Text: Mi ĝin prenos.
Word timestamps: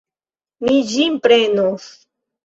Mi 0.63 0.71
ĝin 0.91 1.19
prenos. 1.27 1.85